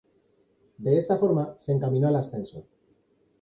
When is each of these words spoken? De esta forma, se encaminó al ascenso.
De 0.79 0.97
esta 0.97 1.15
forma, 1.15 1.53
se 1.59 1.73
encaminó 1.73 2.07
al 2.07 2.15
ascenso. 2.15 2.65